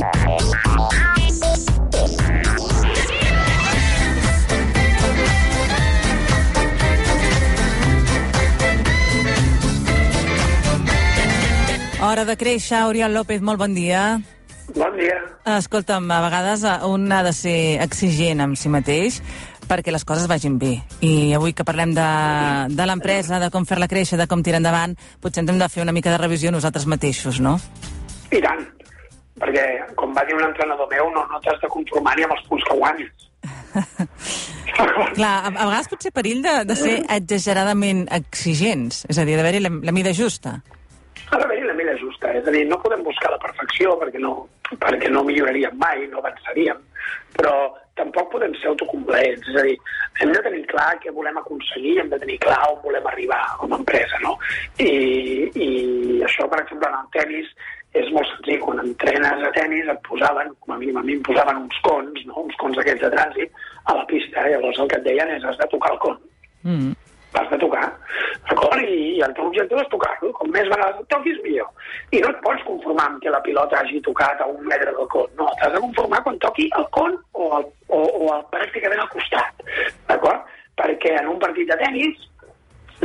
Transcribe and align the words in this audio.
Hora 0.00 0.08
de 12.24 12.32
créixer, 12.40 12.80
Oriol 12.88 13.12
López, 13.12 13.44
molt 13.44 13.60
bon 13.60 13.76
dia. 13.76 14.24
Bon 14.72 14.88
dia. 14.96 15.20
Escolta'm, 15.58 16.08
a 16.08 16.24
vegades 16.24 16.64
eh, 16.64 16.80
un 16.88 17.04
ha 17.12 17.20
de 17.26 17.34
ser 17.36 17.76
exigent 17.84 18.40
amb 18.40 18.56
si 18.56 18.72
mateix 18.72 19.20
perquè 19.68 19.92
les 19.92 20.08
coses 20.08 20.24
vagin 20.26 20.56
bé. 20.58 20.80
I 21.04 21.34
avui 21.36 21.52
que 21.52 21.64
parlem 21.68 21.92
de, 21.94 22.08
de 22.72 22.84
l'empresa, 22.88 23.38
de 23.38 23.50
com 23.52 23.68
fer-la 23.68 23.86
créixer, 23.86 24.18
de 24.18 24.26
com 24.26 24.42
tirar 24.42 24.58
endavant, 24.64 24.96
potser 25.20 25.44
ens 25.44 25.52
hem 25.52 25.60
de 25.60 25.68
fer 25.68 25.84
una 25.84 25.92
mica 25.92 26.10
de 26.10 26.18
revisió 26.18 26.50
nosaltres 26.50 26.86
mateixos, 26.88 27.38
no? 27.44 27.60
I 28.32 28.40
tant. 28.40 28.79
Perquè, 29.40 29.64
com 29.96 30.12
va 30.16 30.24
dir 30.28 30.36
un 30.36 30.44
entrenador 30.44 30.88
meu, 30.90 31.10
no, 31.14 31.24
no 31.30 31.40
t'has 31.44 31.60
de 31.62 31.70
conformar 31.72 32.16
ni 32.16 32.26
amb 32.26 32.36
els 32.36 32.46
punts 32.48 32.66
que 32.68 32.76
guanyes. 32.76 33.28
Clar, 35.16 35.36
a, 35.44 35.48
a 35.48 35.66
vegades 35.66 35.88
pot 35.92 36.04
ser 36.04 36.12
perill 36.16 36.42
de, 36.44 36.54
de 36.68 36.76
ser 36.78 36.98
exageradament 37.16 38.04
exigents, 38.20 39.04
és 39.10 39.18
a 39.18 39.26
dir, 39.28 39.38
d'haver-hi 39.38 39.64
la, 39.64 39.72
la 39.88 39.96
mida 39.96 40.12
justa. 40.16 40.58
Ha 41.30 41.38
d'haver-hi 41.38 41.66
la 41.68 41.76
mida 41.78 41.94
justa, 42.00 42.32
és 42.36 42.46
a 42.46 42.54
dir, 42.54 42.64
no 42.68 42.80
podem 42.82 43.04
buscar 43.06 43.30
la 43.32 43.40
perfecció 43.42 43.94
perquè 44.00 44.22
no, 44.22 44.34
perquè 44.72 45.10
no 45.12 45.22
milloraríem 45.26 45.76
mai, 45.78 46.06
no 46.10 46.18
avançaríem, 46.22 46.80
però 47.36 47.54
tampoc 48.00 48.30
podem 48.32 48.54
ser 48.58 48.70
autocomplaents, 48.70 49.48
és 49.52 49.58
a 49.60 49.64
dir, 49.66 49.76
hem 50.22 50.32
de 50.34 50.42
tenir 50.46 50.62
clar 50.70 50.88
què 51.02 51.12
volem 51.14 51.36
aconseguir, 51.40 51.98
hem 52.00 52.10
de 52.12 52.18
tenir 52.22 52.38
clar 52.42 52.58
on 52.70 52.80
volem 52.84 53.06
arribar 53.10 53.40
com 53.60 53.74
a 53.74 53.80
empresa, 53.80 54.20
no? 54.24 54.36
I, 54.80 54.90
i 55.54 55.68
això, 56.26 56.48
per 56.50 56.62
exemple, 56.64 56.88
en 56.88 56.98
el 57.02 57.12
tennis 57.16 57.52
és 57.98 58.10
molt 58.14 58.28
senzill, 58.30 58.60
quan 58.62 58.80
entrenes 58.84 59.44
a 59.46 59.50
tennis 59.56 59.88
et 59.90 60.02
posaven, 60.06 60.52
com 60.62 60.74
a 60.74 60.78
mínim 60.78 60.98
a 61.00 61.02
mi 61.02 61.16
em 61.18 61.22
posaven 61.26 61.64
uns 61.64 61.78
cons, 61.86 62.24
no? 62.28 62.44
uns 62.46 62.58
cons 62.62 62.78
aquells 62.78 63.02
de 63.02 63.10
trànsit 63.10 63.62
a 63.90 63.96
la 63.98 64.04
pista, 64.10 64.46
i 64.46 64.54
llavors 64.54 64.78
el 64.78 64.90
que 64.90 64.98
et 65.00 65.06
deien 65.08 65.32
és 65.34 65.46
has 65.46 65.58
de 65.58 65.66
tocar 65.72 65.94
el 65.96 66.02
con. 66.04 66.20
Mm. 66.62 66.92
L'has 67.34 67.50
de 67.50 67.58
tocar, 67.62 67.82
d'acord? 68.48 68.82
I, 68.82 68.94
I 69.18 69.20
el 69.22 69.34
teu 69.36 69.46
objectiu 69.46 69.78
és 69.78 69.90
tocar-lo. 69.90 70.32
Com 70.34 70.50
més 70.50 70.66
vegades 70.70 71.04
toquis, 71.12 71.36
millor. 71.44 71.68
I 72.10 72.22
no 72.24 72.32
et 72.32 72.40
pots 72.46 72.64
conformar 72.66 73.06
amb 73.06 73.20
que 73.22 73.30
la 73.30 73.42
pilota 73.44 73.78
hagi 73.78 74.00
tocat 74.06 74.42
a 74.42 74.48
un 74.50 74.66
metre 74.66 74.94
del 74.96 75.06
con. 75.12 75.30
No, 75.38 75.46
t'has 75.60 75.76
de 75.76 75.82
conformar 75.84 76.22
quan 76.26 76.40
toqui 76.42 76.66
el 76.78 76.88
con 76.96 77.14
o, 77.14 77.46
el, 77.58 77.68
o, 77.86 78.00
o 78.02 78.32
el, 78.34 78.42
pràcticament 78.54 79.04
al 79.04 79.12
costat, 79.14 79.62
d'acord? 80.10 80.50
Perquè 80.80 81.14
en 81.20 81.30
un 81.30 81.38
partit 81.42 81.70
de 81.70 81.78
tennis 81.78 82.26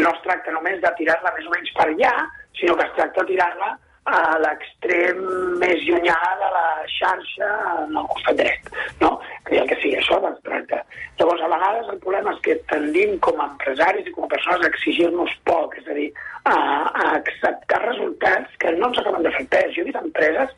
no 0.02 0.10
es 0.10 0.22
tracta 0.26 0.54
només 0.58 0.82
de 0.82 0.94
tirar-la 0.98 1.34
més 1.38 1.46
o 1.46 1.54
menys 1.54 1.74
per 1.78 1.90
allà, 1.92 2.16
sinó 2.58 2.74
que 2.80 2.90
es 2.90 2.98
tracta 2.98 3.22
de 3.22 3.34
tirar-la 3.36 3.76
a 4.06 4.38
l'extrem 4.38 5.22
més 5.58 5.82
llunyà 5.88 6.16
de 6.42 6.50
la 6.54 6.66
xarxa 6.94 7.48
en 7.84 7.96
el 7.98 8.08
costat 8.12 8.38
dret, 8.38 8.68
no? 9.02 9.16
Que 9.48 9.58
el 9.62 9.70
que 9.70 9.78
sigui, 9.82 9.96
això 9.98 10.20
es 10.30 10.42
tracta. 10.46 10.84
Llavors, 11.18 11.42
a 11.42 11.50
vegades 11.50 11.90
el 11.94 12.02
problema 12.04 12.34
és 12.36 12.42
que 12.46 12.58
tendim 12.70 13.16
com 13.26 13.42
a 13.42 13.48
empresaris 13.50 14.06
i 14.06 14.14
com 14.14 14.28
a 14.28 14.34
persones 14.36 14.62
a 14.62 14.70
exigir-nos 14.70 15.34
poc, 15.50 15.78
és 15.82 15.90
a 15.90 15.98
dir, 15.98 16.10
a, 16.44 16.56
a 16.56 17.06
acceptar 17.16 17.82
resultats 17.86 18.60
que 18.62 18.74
no 18.78 18.92
ens 18.92 19.02
acaben 19.02 19.26
de 19.26 19.32
fer 19.38 19.48
pes. 19.56 19.74
Jo 19.74 19.82
he 19.82 19.88
vist 19.90 20.02
empreses 20.02 20.54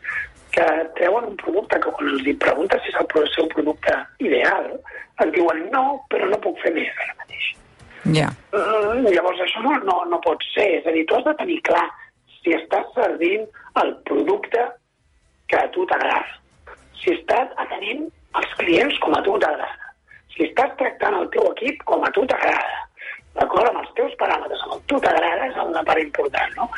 que 0.57 0.65
treuen 0.97 1.29
un 1.31 1.37
producte 1.39 1.79
que 1.79 1.93
quan 1.93 2.11
els 2.15 2.27
hi 2.27 2.33
preguntes 2.41 2.83
si 2.83 2.91
és 2.91 2.99
el 2.99 3.29
seu 3.35 3.47
producte 3.53 3.95
ideal, 4.27 4.73
et 5.23 5.31
diuen 5.35 5.63
no, 5.71 5.85
però 6.11 6.27
no 6.27 6.41
puc 6.43 6.59
fer 6.65 6.73
més 6.75 6.91
ara 7.05 7.15
mateix. 7.21 7.47
Ja. 8.17 8.27
Uh, 8.55 9.07
llavors, 9.07 9.39
això 9.43 9.63
no, 9.63 9.77
no, 9.87 10.01
no 10.11 10.19
pot 10.23 10.43
ser. 10.53 10.67
És 10.81 10.87
a 10.87 10.95
dir, 10.95 11.05
tu 11.07 11.15
has 11.15 11.25
de 11.27 11.35
tenir 11.39 11.61
clar 11.67 11.85
si 12.47 12.55
estàs 12.55 12.87
servint 12.95 13.43
el 13.81 13.89
producte 14.07 14.61
que 15.51 15.57
a 15.59 15.67
tu 15.75 15.83
t'agrada, 15.91 16.37
si 17.01 17.11
estàs 17.11 17.51
atenent 17.63 18.05
els 18.39 18.53
clients 18.61 18.99
com 19.03 19.15
a 19.17 19.23
tu 19.25 19.35
t'agrada, 19.43 19.91
si 20.31 20.45
estàs 20.47 20.71
tractant 20.79 21.17
el 21.19 21.27
teu 21.33 21.49
equip 21.51 21.83
com 21.89 22.05
a 22.07 22.11
tu 22.15 22.23
t'agrada, 22.31 22.85
d'acord 23.35 23.67
amb 23.67 23.81
els 23.81 23.91
teus 23.99 24.15
paràmetres, 24.21 24.63
amb 24.63 24.77
el 24.77 24.85
tu 24.87 25.01
t'agrada 25.03 25.49
és 25.49 25.59
una 25.65 25.83
part 25.89 26.03
important, 26.03 26.55
no? 26.55 26.69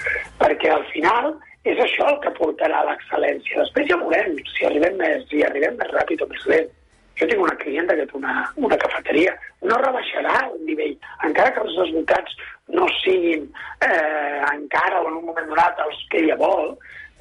Perquè 0.41 0.73
al 0.73 0.87
final 0.89 1.35
és 1.69 1.77
això 1.85 2.09
el 2.09 2.19
que 2.23 2.33
portarà 2.39 2.81
a 2.81 2.89
l'excel·lència. 2.89 3.61
Després 3.61 3.89
ja 3.91 4.01
veurem 4.01 4.41
si 4.55 4.65
arribem 4.65 4.97
més, 4.97 5.25
si 5.29 5.45
arribem 5.45 5.77
més 5.77 5.93
ràpid 5.93 6.25
o 6.25 6.29
més 6.33 6.49
lent. 6.49 6.73
Jo 7.19 7.27
tinc 7.29 7.45
una 7.45 7.57
clienta 7.61 7.97
que 7.99 8.07
té 8.09 8.17
una, 8.17 8.35
una 8.57 8.77
cafeteria, 8.79 9.35
no 9.65 9.79
rebaixarà 9.81 10.35
el 10.45 10.61
nivell, 10.67 10.95
encara 11.27 11.51
que 11.55 11.63
els 11.65 11.75
resultats 11.81 12.37
no 12.75 12.87
siguin 12.99 13.47
eh, 13.85 14.39
encara 14.53 15.01
o 15.01 15.09
en 15.09 15.19
un 15.19 15.25
moment 15.31 15.49
donat 15.51 15.81
els 15.85 15.99
que 16.11 16.21
ella 16.23 16.37
vol, 16.39 16.71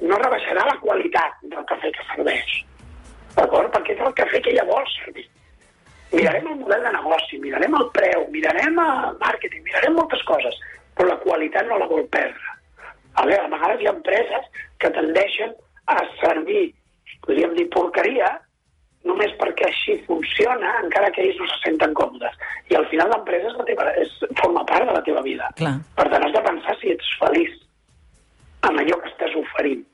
no 0.01 0.21
rebaixarà 0.21 0.63
la 0.67 0.77
qualitat 0.83 1.41
del 1.43 1.65
cafè 1.71 1.91
que 1.95 2.07
serveix. 2.13 2.55
D'acord? 3.35 3.71
Perquè 3.75 3.95
és 3.97 4.05
el 4.05 4.15
cafè 4.17 4.41
que 4.43 4.53
ella 4.53 4.67
vol 4.69 4.87
servir. 4.93 5.25
Mirarem 6.11 6.47
el 6.49 6.61
model 6.63 6.85
de 6.87 6.91
negoci, 6.95 7.37
mirarem 7.43 7.75
el 7.77 7.89
preu, 7.93 8.23
mirarem 8.33 8.79
el 8.81 9.17
màrqueting, 9.21 9.61
mirarem 9.67 9.97
moltes 9.99 10.23
coses, 10.29 10.55
però 10.97 11.11
la 11.11 11.19
qualitat 11.25 11.67
no 11.69 11.77
la 11.77 11.89
vol 11.91 12.07
perdre. 12.13 12.55
A, 13.13 13.25
veure, 13.27 13.43
a 13.45 13.51
vegades 13.51 13.83
hi 13.83 13.89
ha 13.89 13.93
empreses 13.93 14.63
que 14.81 14.89
tendeixen 14.95 15.53
a 15.91 15.99
servir, 16.21 16.69
podríem 17.25 17.53
dir, 17.57 17.67
porqueria, 17.75 18.31
només 19.07 19.31
perquè 19.39 19.67
així 19.69 19.95
funciona, 20.07 20.73
encara 20.83 21.09
que 21.15 21.23
ells 21.23 21.39
no 21.39 21.47
se 21.47 21.57
senten 21.63 21.93
còmodes. 21.97 22.35
I 22.71 22.77
al 22.79 22.85
final 22.91 23.11
l'empresa 23.13 23.51
és 23.51 23.57
la 23.59 23.67
teva, 23.69 23.87
és, 24.01 24.11
forma 24.41 24.65
part 24.67 24.87
de 24.89 24.95
la 24.97 25.03
teva 25.05 25.23
vida. 25.25 25.47
Clar. 25.59 25.77
Per 25.95 26.07
tant, 26.11 26.25
has 26.25 26.35
de 26.35 26.43
pensar 26.49 26.75
si 26.81 26.93
ets 26.95 27.15
feliç 27.21 27.55
amb 28.67 28.83
allò 28.83 28.99
que 28.99 29.11
estàs 29.13 29.35
oferint. 29.39 29.85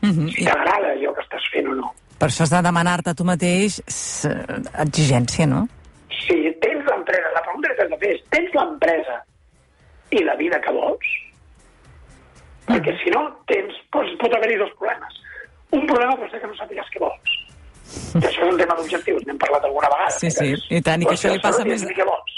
Mm 0.00 0.10
-hmm. 0.10 0.28
Si 0.34 0.44
t'agrada 0.44 0.92
allò 0.94 1.14
que 1.14 1.24
estàs 1.26 1.50
fent 1.52 1.68
o 1.68 1.74
no. 1.74 1.92
Per 2.18 2.28
això 2.28 2.42
has 2.42 2.50
de 2.50 2.62
demanar-te 2.62 3.10
a 3.10 3.14
tu 3.14 3.24
mateix 3.24 3.80
exigència, 4.84 5.46
no? 5.46 5.68
Si 6.08 6.36
tens 6.60 6.84
l'empresa, 6.90 7.34
la 7.34 7.42
pregunta 7.42 7.74
que 7.74 7.82
has 7.82 7.90
de 7.90 7.98
fer 7.98 8.10
és, 8.14 8.22
tens 8.30 8.54
l'empresa 8.54 9.22
i 10.10 10.24
la 10.24 10.34
vida 10.34 10.60
que 10.60 10.72
vols? 10.72 11.06
Perquè 12.66 12.96
si 13.02 13.10
no, 13.10 13.22
tens, 13.46 13.74
doncs, 13.92 14.16
pot 14.20 14.34
haver-hi 14.34 14.56
dos 14.56 14.72
problemes. 14.78 15.14
Un 15.70 15.86
problema 15.86 16.16
pot 16.16 16.30
ser 16.30 16.40
que 16.40 16.46
no 16.46 16.54
sàpigues 16.54 16.90
què 16.92 17.00
vols. 17.00 17.37
Que 17.88 18.26
això 18.28 18.44
és 18.44 18.52
un 18.52 18.58
tema 18.60 18.74
d'objectius, 18.76 19.22
n'hem 19.26 19.38
parlat 19.40 19.64
alguna 19.64 19.88
vegada. 19.88 20.10
Sí, 20.10 20.30
sí, 20.30 20.52
És- 20.52 20.64
i 20.70 20.80
tant, 20.82 21.02
i 21.02 21.06
que 21.06 21.14
això 21.16 21.30
li 21.32 21.40
passa 21.40 21.64
més... 21.64 21.86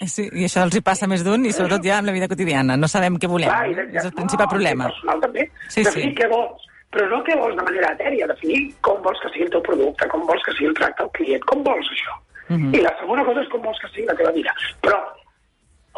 Sí, 0.06 0.28
i 0.32 0.44
això 0.46 0.62
els 0.64 0.76
hi 0.76 0.80
passa 0.80 1.06
més 1.10 1.24
d'un, 1.26 1.44
i 1.46 1.52
sobretot 1.52 1.82
ja 1.84 1.98
en 1.98 2.06
la 2.06 2.12
vida 2.12 2.28
quotidiana. 2.28 2.76
No 2.76 2.88
sabem 2.88 3.16
què 3.18 3.28
volem. 3.28 3.48
Clar, 3.50 3.66
i 3.68 3.74
no? 3.74 3.82
de- 3.86 3.98
És 3.98 4.04
el 4.04 4.12
principal 4.14 4.46
no, 4.46 4.50
problema. 4.54 4.84
i 4.84 4.92
personal 4.92 5.20
també. 5.20 5.50
Sí, 5.68 5.82
definir 5.82 6.10
sí. 6.10 6.14
què 6.20 6.28
vols, 6.30 6.62
però 6.90 7.08
no 7.10 7.22
què 7.26 7.36
vols 7.38 7.56
de 7.56 7.62
manera 7.66 7.92
etèria, 7.92 8.26
definir 8.30 8.74
com 8.80 9.02
vols 9.02 9.18
que 9.22 9.28
sigui 9.34 9.44
el 9.44 9.50
teu 9.50 9.62
producte, 9.62 10.08
com 10.08 10.24
vols 10.26 10.42
que 10.46 10.52
sigui 10.52 10.70
el 10.70 10.74
tracte 10.78 11.02
al 11.02 11.10
client, 11.18 11.44
com 11.44 11.62
vols 11.66 11.90
això. 11.96 12.14
Mhm. 12.48 12.74
I 12.74 12.80
la 12.82 12.94
segona 13.00 13.24
cosa 13.24 13.40
és 13.42 13.48
com 13.48 13.62
vols 13.62 13.78
que 13.82 13.88
sigui 13.94 14.06
la 14.06 14.14
teva 14.14 14.30
vida. 14.32 14.54
Però 14.82 14.98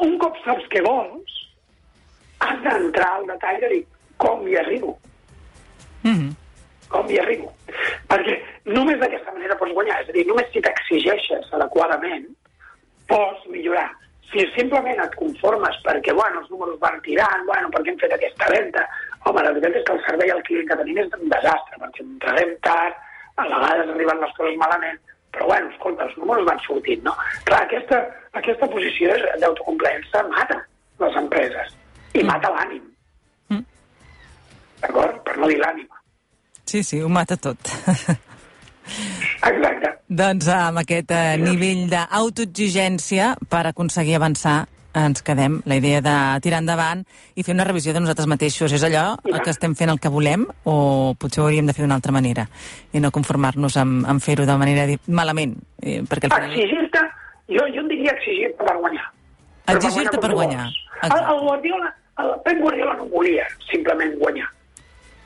un 0.03 0.19
cop 0.19 0.35
saps 0.45 0.65
què 0.73 0.83
vols, 0.85 1.39
has 2.41 2.59
d'entrar 2.65 3.11
al 3.19 3.27
detall 3.27 3.61
de 3.61 3.69
dir 3.69 3.85
com 4.17 4.49
hi 4.49 4.57
arribo, 4.57 4.99
Mhm. 6.03 6.35
com 6.89 7.09
hi 7.11 7.19
arribo. 7.19 7.53
Perquè 8.09 8.35
només 8.67 8.99
d'aquesta 8.99 9.22
pots 9.63 9.75
guanyar, 9.79 10.01
és 10.03 10.11
a 10.11 10.17
dir, 10.17 10.25
només 10.27 10.49
si 10.51 10.63
t'exigeixes 10.65 11.53
adequadament 11.55 12.27
pots 13.11 13.47
millorar. 13.53 13.89
Si 14.33 14.43
simplement 14.57 15.01
et 15.05 15.15
conformes 15.21 15.79
perquè, 15.87 16.15
bueno, 16.17 16.41
els 16.41 16.51
números 16.51 16.79
van 16.83 16.99
tirant, 17.05 17.45
bueno, 17.47 17.71
perquè 17.75 17.93
hem 17.93 17.99
fet 18.01 18.15
aquesta 18.17 18.49
venda, 18.51 18.85
home, 19.29 19.45
la 19.45 19.53
veritat 19.53 19.79
és 19.79 19.87
que 19.87 19.97
el 19.97 20.05
servei 20.07 20.33
al 20.33 20.43
client 20.49 20.71
que 20.71 20.79
tenim 20.81 21.01
és 21.03 21.17
un 21.19 21.33
desastre, 21.35 21.81
perquè 21.83 22.07
entreguem 22.07 22.55
tard, 22.67 23.01
a 23.37 23.47
vegades 23.49 23.93
arriben 23.93 24.25
les 24.25 24.35
coses 24.39 24.59
malament, 24.61 24.99
però, 25.33 25.49
bueno, 25.53 25.71
escolta, 25.73 26.09
els 26.09 26.19
números 26.21 26.49
van 26.49 26.65
sortint, 26.65 27.05
no? 27.07 27.15
Clar, 27.49 27.63
aquesta, 27.69 28.01
aquesta 28.41 28.69
posició 28.73 29.15
d'autocomplaença 29.45 30.25
mata 30.33 30.59
les 31.05 31.23
empreses 31.23 31.79
i 32.17 32.25
mata 32.29 32.51
l'ànim. 32.57 32.83
Mm. 33.53 33.65
D'acord? 34.83 35.23
Per 35.29 35.39
no 35.39 35.49
dir 35.53 35.61
l'ànima. 35.61 36.03
Sí, 36.69 36.83
sí, 36.83 37.01
ho 37.05 37.09
mata 37.13 37.37
tot. 37.37 37.73
Exacte. 39.43 39.89
doncs 40.09 40.49
amb 40.49 40.79
aquest 40.83 41.11
eh, 41.11 41.37
nivell 41.41 41.89
d'autoexigència 41.91 43.35
per 43.51 43.67
aconseguir 43.67 44.17
avançar 44.19 44.67
ens 44.95 45.23
quedem 45.25 45.63
la 45.65 45.77
idea 45.81 46.03
de 46.05 46.15
tirar 46.45 46.59
endavant 46.61 47.01
i 47.35 47.43
fer 47.43 47.55
una 47.55 47.65
revisió 47.65 47.95
de 47.95 48.01
nosaltres 48.05 48.27
mateixos. 48.29 48.75
És 48.77 48.83
allò 48.85 49.17
que 49.25 49.49
estem 49.51 49.73
fent 49.75 49.89
el 49.89 49.99
que 49.99 50.11
volem 50.13 50.45
o 50.69 51.15
potser 51.19 51.41
ho 51.41 51.47
hauríem 51.47 51.65
de 51.67 51.73
fer 51.73 51.87
d'una 51.87 51.97
altra 51.97 52.13
manera 52.13 52.45
i 52.93 53.01
no 53.01 53.11
conformar-nos 53.11 53.79
amb, 53.81 54.05
amb 54.05 54.21
fer-ho 54.21 54.45
de 54.45 54.57
manera 54.61 54.85
malament. 55.09 55.57
Eh, 55.81 56.03
perquè 56.05 56.29
al 56.29 56.35
final... 56.37 56.53
Exigir-te, 56.53 57.07
jo, 57.49 57.65
jo 57.73 57.81
en 57.81 57.89
diria 57.89 58.13
exigir-te 58.13 58.69
per 58.69 58.77
guanyar. 58.77 59.09
Exigir-te 59.73 60.21
per 60.21 60.33
guanyar. 60.37 60.69
El, 61.09 61.17
el 61.17 61.41
Guardiola, 61.49 61.95
el 62.21 62.35
Pep 62.45 62.61
Guardiola 62.61 62.95
no 63.01 63.07
volia 63.17 63.47
simplement 63.71 64.13
guanyar. 64.21 64.51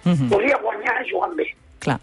Mhm, 0.07 0.29
Volia 0.31 0.57
guanyar 0.62 1.01
jugant 1.11 1.35
bé. 1.35 1.51
clar? 1.83 1.99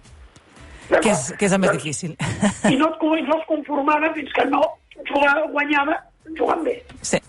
Que 1.03 1.11
és, 1.11 1.25
que 1.37 1.45
és 1.49 1.53
el 1.53 1.61
més 1.63 1.71
difícil. 1.75 2.15
I 2.73 2.75
no, 2.79 2.89
et, 2.89 3.03
no 3.27 3.37
es 3.37 3.45
conformava 3.51 4.09
fins 4.15 4.31
que 4.33 4.45
no 4.49 4.63
jugava, 5.09 5.45
guanyava 5.53 5.99
jugant 6.39 6.63
bé. 6.65 6.79
sí. 7.01 7.19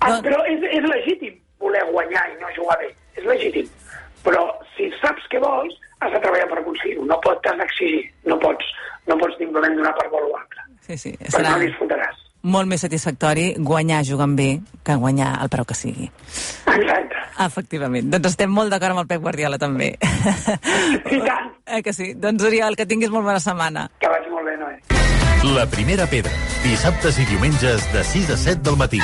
Ah, 0.00 0.08
No- 0.14 0.22
però 0.24 0.38
és, 0.48 0.62
és 0.72 0.86
legítim 0.88 1.34
voler 1.60 1.82
guanyar 1.92 2.22
i 2.32 2.38
no 2.40 2.48
jugar 2.56 2.78
bé. 2.80 2.88
És 3.20 3.24
legítim. 3.28 3.66
Però 4.24 4.46
si 4.76 4.86
saps 5.02 5.26
què 5.28 5.36
vols, 5.42 5.74
has 6.00 6.14
de 6.14 6.20
treballar 6.24 6.46
per 6.48 6.58
aconseguir-ho. 6.62 7.04
No 7.04 7.18
pots 7.20 7.44
exigir, 7.52 8.06
no 8.24 8.38
pots, 8.40 8.64
no 9.10 9.18
pots 9.20 9.36
simplement 9.36 9.76
donar 9.76 9.92
per 9.98 10.06
vol 10.08 10.24
o 10.30 10.38
altre. 10.38 10.64
Sí, 10.86 10.96
sí. 10.96 11.12
Però 11.20 11.36
Serà 11.36 11.52
no 11.52 11.60
disfrutaràs. 11.66 12.16
molt 12.42 12.66
més 12.72 12.80
satisfactori 12.80 13.50
guanyar 13.60 14.00
jugant 14.08 14.32
bé 14.38 14.48
que 14.82 14.94
guanyar 14.96 15.34
el 15.44 15.50
preu 15.52 15.66
que 15.68 15.74
sigui. 15.76 16.08
Exacte. 16.72 17.20
Efectivament. 17.44 18.08
Doncs 18.14 18.32
estem 18.32 18.48
molt 18.50 18.72
d'acord 18.72 18.96
amb 18.96 19.04
el 19.04 19.10
Pep 19.12 19.20
Guardiola, 19.20 19.58
també. 19.60 19.90
I 20.00 21.20
tant. 21.26 21.49
Eh 21.70 21.82
que 21.82 21.92
sí? 21.92 22.14
Doncs, 22.14 22.42
Oriol, 22.48 22.74
que 22.76 22.86
tinguis 22.86 23.12
molt 23.14 23.28
bona 23.28 23.38
setmana. 23.42 23.86
Que 24.02 24.10
vagi 24.10 24.32
molt 24.34 24.48
bé, 24.48 24.56
Noé. 24.58 25.54
La 25.54 25.68
primera 25.70 26.06
pedra, 26.10 26.34
dissabtes 26.64 27.22
i 27.22 27.28
diumenges 27.30 27.86
de 27.94 28.04
6 28.04 28.34
a 28.34 28.40
7 28.48 28.66
del 28.66 28.76
matí. 28.80 29.00